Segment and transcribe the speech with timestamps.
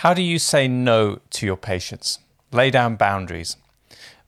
[0.00, 2.20] How do you say no to your patients?
[2.52, 3.58] Lay down boundaries.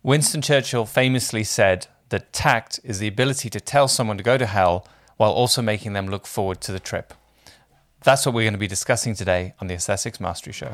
[0.03, 4.45] Winston Churchill famously said that tact is the ability to tell someone to go to
[4.45, 7.15] hell while also making them look forward to the trip.
[8.05, 10.73] That's what we're going to be discussing today on the Aesthetics Mastery Show.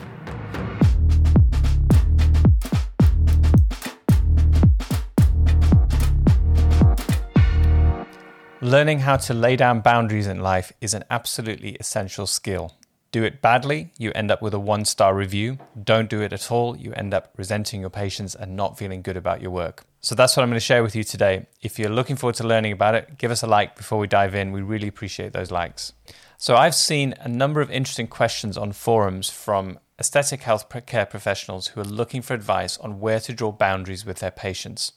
[8.61, 12.75] Learning how to lay down boundaries in life is an absolutely essential skill.
[13.11, 15.59] Do it badly, you end up with a one star review.
[15.83, 19.17] Don't do it at all, you end up resenting your patients and not feeling good
[19.17, 19.85] about your work.
[20.01, 21.47] So that's what I'm going to share with you today.
[21.63, 24.35] If you're looking forward to learning about it, give us a like before we dive
[24.35, 24.53] in.
[24.53, 25.93] We really appreciate those likes.
[26.37, 31.69] So I've seen a number of interesting questions on forums from aesthetic health care professionals
[31.69, 34.93] who are looking for advice on where to draw boundaries with their patients.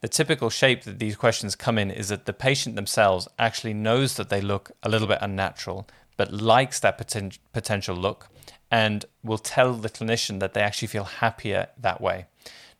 [0.00, 4.16] The typical shape that these questions come in is that the patient themselves actually knows
[4.16, 5.86] that they look a little bit unnatural
[6.20, 8.28] but likes that poten- potential look
[8.70, 12.26] and will tell the clinician that they actually feel happier that way.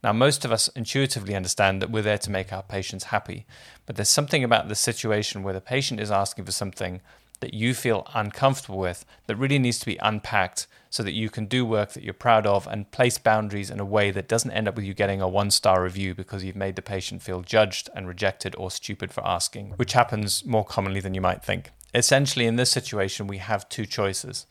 [0.04, 3.46] Now, most of us intuitively understand that we're there to make our patients happy,
[3.86, 7.00] but there's something about the situation where the patient is asking for something
[7.40, 11.46] that you feel uncomfortable with that really needs to be unpacked so that you can
[11.46, 14.68] do work that you're proud of and place boundaries in a way that doesn't end
[14.68, 17.88] up with you getting a one star review because you've made the patient feel judged
[17.94, 22.46] and rejected or stupid for asking, which happens more commonly than you might think essentially,
[22.46, 24.46] in this situation, we have two choices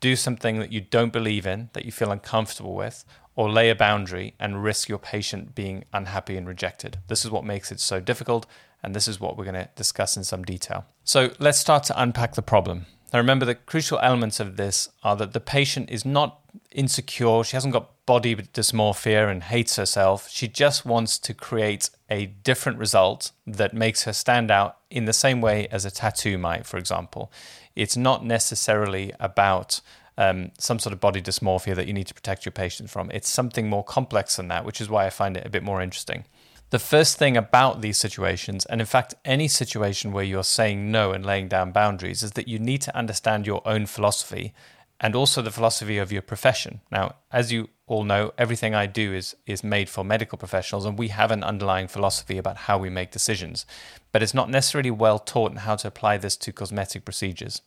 [0.00, 3.04] do something that you don't believe in, that you feel uncomfortable with,
[3.36, 6.98] or lay a boundary and risk your patient being unhappy and rejected.
[7.06, 8.46] This is what makes it so difficult,
[8.82, 10.84] and this is what we're going to discuss in some detail.
[11.04, 12.86] So, let's start to unpack the problem.
[13.12, 16.40] Now, remember the crucial elements of this are that the patient is not
[16.76, 20.30] insecure, she hasn't got body dysmorphia and hates herself.
[20.30, 25.12] She just wants to create a different result that makes her stand out in the
[25.12, 27.32] same way as a tattoo might, for example.
[27.74, 29.80] It's not necessarily about
[30.18, 33.10] um, some sort of body dysmorphia that you need to protect your patient from.
[33.10, 35.82] It's something more complex than that, which is why I find it a bit more
[35.82, 36.24] interesting.
[36.70, 41.12] The first thing about these situations, and in fact, any situation where you're saying no
[41.12, 44.52] and laying down boundaries, is that you need to understand your own philosophy
[45.00, 46.80] and also the philosophy of your profession.
[46.90, 50.98] Now, as you all know, everything I do is is made for medical professionals, and
[50.98, 53.66] we have an underlying philosophy about how we make decisions.
[54.12, 57.62] But it's not necessarily well taught in how to apply this to cosmetic procedures.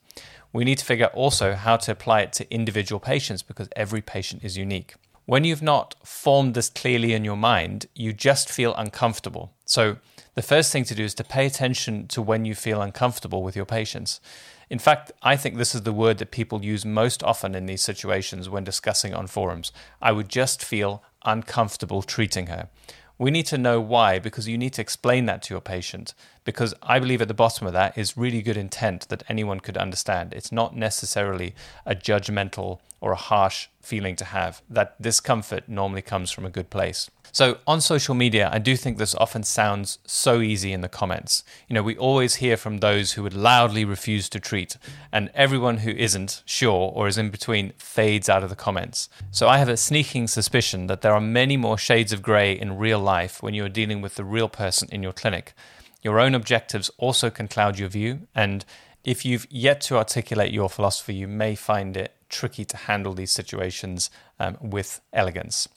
[0.52, 4.02] We need to figure out also how to apply it to individual patients because every
[4.02, 4.96] patient is unique.
[5.26, 9.54] When you've not formed this clearly in your mind, you just feel uncomfortable.
[9.64, 9.98] So,
[10.34, 13.56] the first thing to do is to pay attention to when you feel uncomfortable with
[13.56, 14.22] your patients.
[14.70, 17.82] In fact, I think this is the word that people use most often in these
[17.82, 19.72] situations when discussing on forums.
[20.02, 22.70] I would just feel uncomfortable treating her.
[23.18, 26.14] We need to know why because you need to explain that to your patient.
[26.46, 29.76] Because I believe at the bottom of that is really good intent that anyone could
[29.76, 30.34] understand.
[30.34, 31.56] It's not necessarily
[31.86, 34.62] a judgmental or a harsh feeling to have.
[34.70, 37.10] That discomfort normally comes from a good place.
[37.32, 41.44] So on social media, I do think this often sounds so easy in the comments.
[41.68, 44.78] You know, we always hear from those who would loudly refuse to treat,
[45.12, 49.10] and everyone who isn't sure or is in between fades out of the comments.
[49.32, 52.78] So I have a sneaking suspicion that there are many more shades of grey in
[52.78, 55.54] real life when you are dealing with the real person in your clinic.
[56.02, 58.66] Your own objectives also can cloud your view, and
[59.04, 63.32] if you've yet to articulate your philosophy, you may find it tricky to handle these
[63.32, 64.10] situations
[64.40, 65.68] um, with elegance.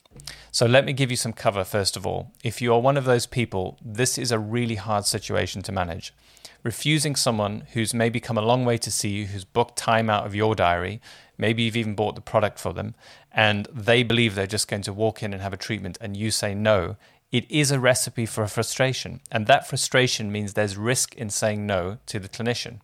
[0.51, 2.31] So, let me give you some cover first of all.
[2.43, 6.13] If you are one of those people, this is a really hard situation to manage.
[6.61, 10.25] Refusing someone who's maybe come a long way to see you, who's booked time out
[10.25, 11.01] of your diary,
[11.37, 12.95] maybe you've even bought the product for them,
[13.31, 16.31] and they believe they're just going to walk in and have a treatment, and you
[16.31, 16.95] say no,
[17.33, 19.19] it is a recipe for frustration.
[19.31, 22.79] And that frustration means there's risk in saying no to the clinician.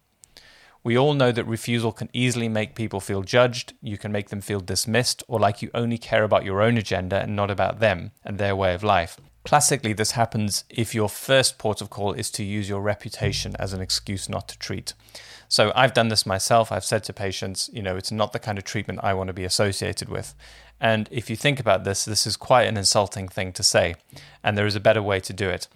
[0.84, 4.42] We all know that refusal can easily make people feel judged, you can make them
[4.42, 8.12] feel dismissed, or like you only care about your own agenda and not about them
[8.24, 9.18] and their way of life.
[9.44, 13.74] Classically, this happens if your first port of call is to use your reputation as
[13.74, 14.94] an excuse not to treat.
[15.48, 16.72] So I've done this myself.
[16.72, 19.34] I've said to patients, you know, it's not the kind of treatment I want to
[19.34, 20.36] be associated with.
[20.80, 23.96] And if you think about this, this is quite an insulting thing to say.
[24.44, 25.68] And there is a better way to do it.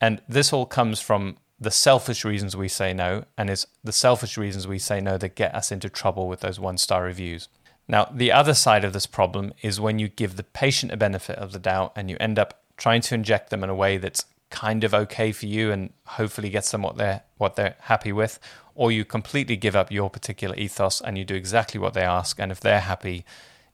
[0.00, 4.36] And this all comes from the selfish reasons we say no, and it's the selfish
[4.36, 7.48] reasons we say no that get us into trouble with those one star reviews.
[7.88, 11.36] Now, the other side of this problem is when you give the patient a benefit
[11.36, 14.24] of the doubt and you end up trying to inject them in a way that's
[14.50, 18.38] kind of okay for you and hopefully gets them what they're what they're happy with,
[18.74, 22.38] or you completely give up your particular ethos and you do exactly what they ask,
[22.38, 23.24] and if they're happy,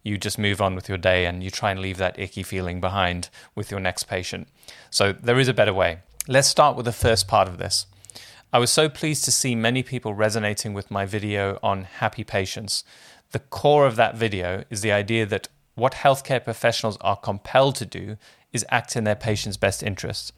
[0.03, 2.81] you just move on with your day and you try and leave that icky feeling
[2.81, 4.49] behind with your next patient.
[4.91, 5.99] So there is a better way.
[6.27, 7.85] Let's start with the first part of this.
[8.51, 12.83] I was so pleased to see many people resonating with my video on happy patients.
[13.33, 17.85] The core of that video is the idea that what healthcare professionals are compelled to
[17.85, 18.17] do
[18.55, 20.33] is act in their patient's best interests.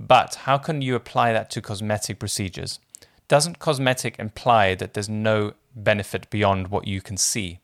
[0.00, 2.80] But how can you apply that to cosmetic procedures?
[3.28, 7.58] Doesn't cosmetic imply that there's no benefit beyond what you can see?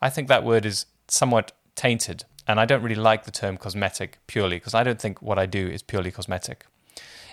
[0.00, 4.18] I think that word is somewhat tainted, and I don't really like the term cosmetic
[4.26, 6.66] purely because I don't think what I do is purely cosmetic.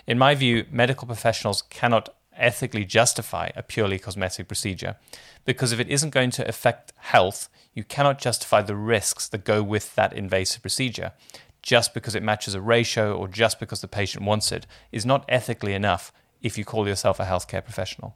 [0.06, 4.96] In my view, medical professionals cannot ethically justify a purely cosmetic procedure
[5.44, 9.62] because if it isn't going to affect health, you cannot justify the risks that go
[9.62, 11.12] with that invasive procedure
[11.62, 15.24] just because it matches a ratio or just because the patient wants it is not
[15.28, 18.14] ethically enough if you call yourself a healthcare professional.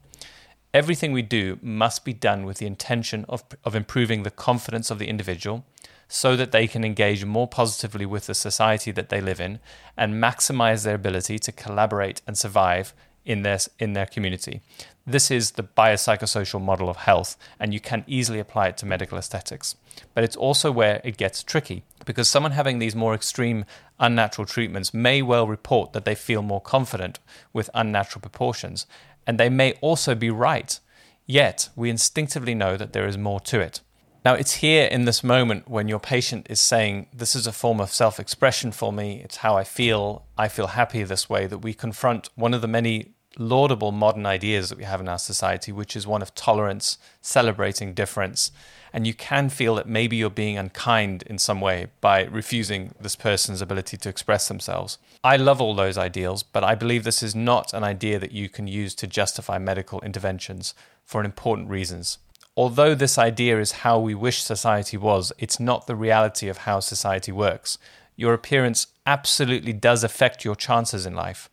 [0.73, 4.99] Everything we do must be done with the intention of, of improving the confidence of
[4.99, 5.65] the individual
[6.09, 9.59] so that they can engage more positively with the society that they live in
[9.97, 14.61] and maximize their ability to collaborate and survive in their, in their community.
[15.07, 19.19] This is the biopsychosocial model of health, and you can easily apply it to medical
[19.19, 19.77] aesthetics.
[20.15, 23.65] But it's also where it gets tricky because someone having these more extreme
[24.01, 27.19] unnatural treatments may well report that they feel more confident
[27.53, 28.87] with unnatural proportions,
[29.27, 30.79] and they may also be right.
[31.27, 33.81] Yet, we instinctively know that there is more to it.
[34.25, 37.79] Now, it's here in this moment when your patient is saying, This is a form
[37.79, 41.59] of self expression for me, it's how I feel, I feel happy this way, that
[41.59, 45.73] we confront one of the many laudable modern ideas that we have in our society,
[45.73, 48.51] which is one of tolerance, celebrating difference.
[48.95, 53.17] And you can feel that maybe you're being unkind in some way by refusing this
[53.17, 54.97] person's ability to express themselves.
[55.23, 58.49] I love all those ideals, but I believe this is not an idea that you
[58.49, 60.75] can use to justify medical interventions
[61.05, 62.19] for important reasons.
[62.57, 66.81] Although this idea is how we wish society was, it's not the reality of how
[66.81, 67.79] society works.
[68.17, 71.51] Your appearance absolutely does affect your chances in life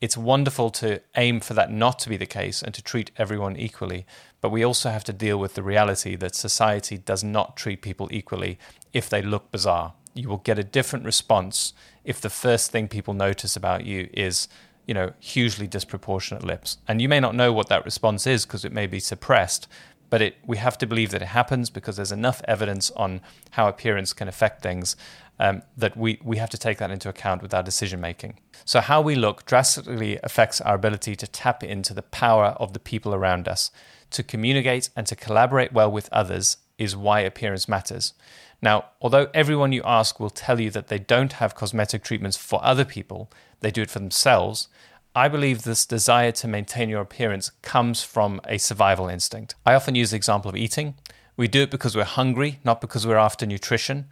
[0.00, 3.56] it's wonderful to aim for that not to be the case and to treat everyone
[3.56, 4.06] equally.
[4.40, 8.08] But we also have to deal with the reality that society does not treat people
[8.10, 8.58] equally
[8.94, 9.92] if they look bizarre.
[10.14, 14.48] You will get a different response if the first thing people notice about you is,
[14.86, 16.78] you know, hugely disproportionate lips.
[16.88, 19.68] And you may not know what that response is because it may be suppressed,
[20.10, 23.20] but it, we have to believe that it happens because there's enough evidence on
[23.52, 24.96] how appearance can affect things
[25.38, 28.38] um, that we, we have to take that into account with our decision making.
[28.66, 32.78] So, how we look drastically affects our ability to tap into the power of the
[32.78, 33.70] people around us.
[34.10, 38.12] To communicate and to collaborate well with others is why appearance matters.
[38.60, 42.62] Now, although everyone you ask will tell you that they don't have cosmetic treatments for
[42.62, 43.30] other people,
[43.60, 44.68] they do it for themselves.
[45.14, 49.56] I believe this desire to maintain your appearance comes from a survival instinct.
[49.66, 50.94] I often use the example of eating.
[51.36, 54.06] We do it because we're hungry, not because we're after nutrition.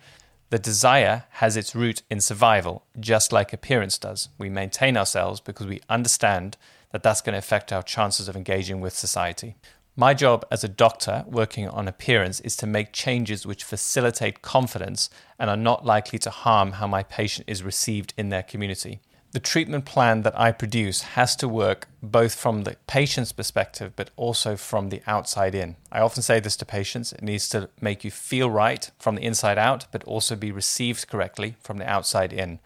[0.50, 4.28] The desire has its root in survival, just like appearance does.
[4.38, 6.56] We maintain ourselves because we understand
[6.90, 9.54] that that's going to affect our chances of engaging with society.
[9.94, 15.10] My job as a doctor working on appearance is to make changes which facilitate confidence
[15.38, 19.00] and are not likely to harm how my patient is received in their community
[19.32, 24.10] the treatment plan that I produce has to work both from the patient's perspective but
[24.16, 25.76] also from the outside in.
[25.92, 29.22] I often say this to patients it needs to make you feel right from the
[29.22, 32.58] inside out, but also be received correctly from the outside in.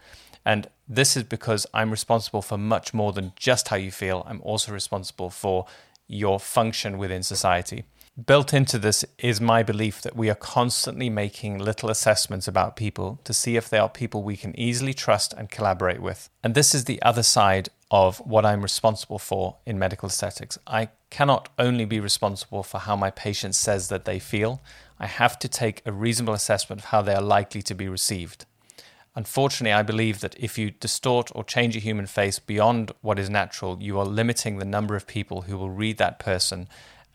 [0.45, 4.41] And this is because I'm responsible for much more than just how you feel, I'm
[4.41, 5.65] also responsible for
[6.07, 7.85] your function within society.
[8.13, 13.19] Built into this is my belief that we are constantly making little assessments about people
[13.23, 16.29] to see if they are people we can easily trust and collaborate with.
[16.43, 20.59] And this is the other side of what I'm responsible for in medical aesthetics.
[20.67, 24.61] I cannot only be responsible for how my patient says that they feel,
[24.99, 28.45] I have to take a reasonable assessment of how they are likely to be received.
[29.15, 33.29] Unfortunately, I believe that if you distort or change a human face beyond what is
[33.29, 36.67] natural, you are limiting the number of people who will read that person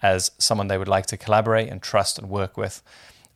[0.02, 2.82] as someone they would like to collaborate and trust and work with.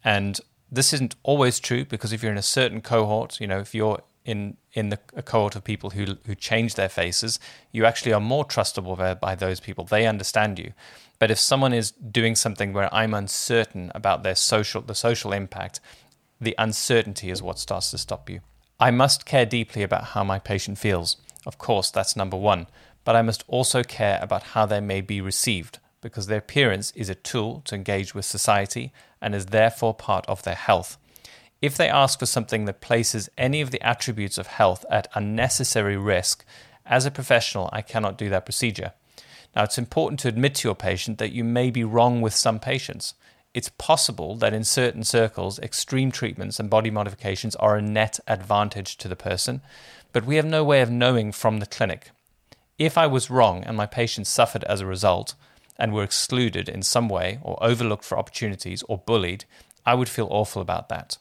[0.05, 0.41] And
[0.71, 4.03] this isn't always true because if you're in a certain cohort, you know, if you're
[4.25, 7.39] in in the a cohort of people who who change their faces,
[7.73, 9.85] you actually are more trustable by, by those people.
[9.85, 10.73] They understand you.
[11.19, 15.81] But if someone is doing something where I'm uncertain about their social the social impact,
[16.41, 18.41] the uncertainty is what starts to stop you.
[18.81, 21.17] I must care deeply about how my patient feels.
[21.47, 22.67] Of course, that's number 1,
[23.05, 27.09] but I must also care about how they may be received because their appearance is
[27.09, 28.93] a tool to engage with society
[29.23, 30.99] and is therefore part of their health.
[31.63, 35.97] If they ask for something that places any of the attributes of health at unnecessary
[35.97, 36.45] risk,
[36.85, 38.93] as a professional, I cannot do that procedure.
[39.55, 42.59] Now, it's important to admit to your patient that you may be wrong with some
[42.59, 43.15] patients.
[43.55, 48.97] It's possible that in certain circles, extreme treatments and body modifications are a net advantage
[48.97, 49.61] to the person,
[50.13, 52.11] but we have no way of knowing from the clinic.
[52.79, 55.35] If I was wrong and my patient suffered as a result,
[55.83, 59.45] and were excluded in some way or overlooked for opportunities or bullied,
[59.85, 61.19] I would feel awful about that.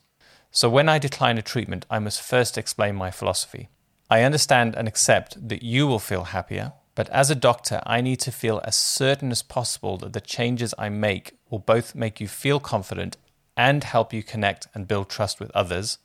[0.52, 3.70] So when I decline a treatment, I must first explain my philosophy.
[4.08, 8.20] I understand and accept that you will feel happier, but as a doctor, I need
[8.20, 12.28] to feel as certain as possible that the changes I make will both make you
[12.28, 13.18] feel confident
[13.58, 15.98] and help you connect and build trust with others.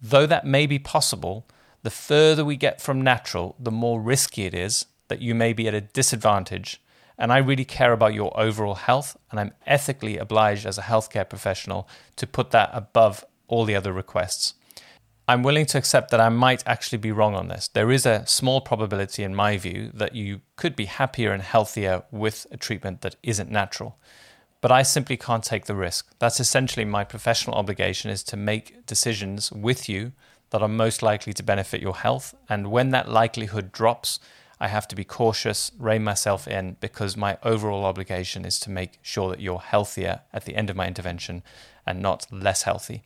[0.00, 1.46] Though that may be possible,
[1.84, 5.68] the further we get from natural, the more risky it is that you may be
[5.68, 6.81] at a disadvantage.
[7.18, 11.28] And I really care about your overall health, and I'm ethically obliged as a healthcare
[11.28, 14.54] professional to put that above all the other requests.
[15.28, 17.68] I'm willing to accept that I might actually be wrong on this.
[17.68, 22.02] There is a small probability, in my view, that you could be happier and healthier
[22.10, 23.98] with a treatment that isn't natural.
[24.60, 26.08] But I simply can't take the risk.
[26.18, 30.12] That's essentially my professional obligation is to make decisions with you
[30.50, 32.34] that are most likely to benefit your health.
[32.48, 34.20] And when that likelihood drops,
[34.62, 39.00] I have to be cautious, rein myself in, because my overall obligation is to make
[39.02, 41.42] sure that you're healthier at the end of my intervention
[41.84, 43.02] and not less healthy.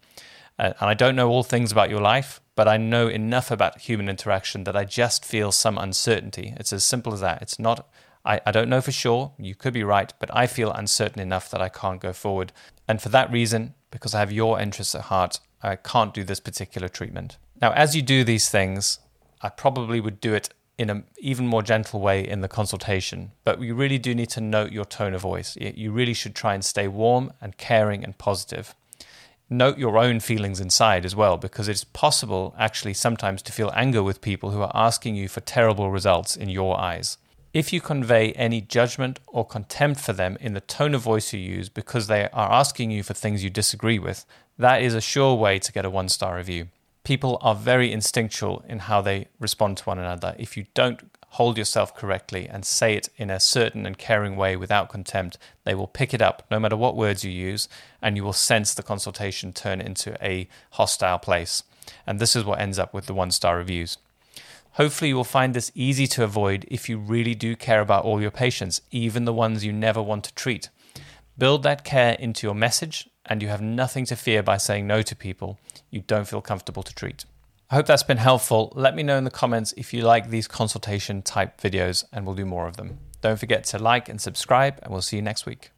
[0.59, 3.81] Uh, and I don't know all things about your life, but I know enough about
[3.81, 6.53] human interaction that I just feel some uncertainty.
[6.59, 7.41] It's as simple as that.
[7.41, 7.89] It's not,
[8.23, 9.33] I, I don't know for sure.
[9.39, 12.53] You could be right, but I feel uncertain enough that I can't go forward.
[12.87, 16.41] And for that reason, because I have your interests at heart, I can't do this
[16.41, 17.39] particular treatment.
[17.63, 18.99] Now, as you do these things,
[19.41, 23.61] I probably would do it in an even more gentle way in the consultation, but
[23.61, 25.57] you really do need to note your tone of voice.
[25.57, 28.75] You really should try and stay warm and caring and positive
[29.49, 34.03] note your own feelings inside as well, because it's possible actually sometimes to feel anger
[34.03, 37.19] with people who are asking you for terrible results in your eyes.
[37.53, 41.41] If you convey any judgment or contempt for them in the tone of voice you
[41.41, 44.27] use because they are asking you for things you disagree with,
[44.59, 46.69] that is a sure way to get a one star review.
[47.07, 50.35] People are very instinctual in how they respond to one another.
[50.41, 54.57] If you don't hold yourself correctly and say it in a certain and caring way
[54.57, 57.69] without contempt, they will pick it up no matter what words you use,
[58.03, 61.63] and you will sense the consultation turn into a hostile place.
[62.09, 63.99] And this is what ends up with the one star reviews.
[64.73, 68.21] Hopefully, you will find this easy to avoid if you really do care about all
[68.21, 70.71] your patients, even the ones you never want to treat.
[71.39, 75.03] Build that care into your message, and you have nothing to fear by saying no
[75.03, 75.59] to people
[75.91, 77.25] you don't feel comfortable to treat.
[77.69, 78.73] I hope that's been helpful.
[78.77, 82.37] Let me know in the comments if you like these consultation type videos, and we'll
[82.37, 82.99] do more of them.
[83.21, 85.71] Don't forget to like and subscribe, and we'll see you next week.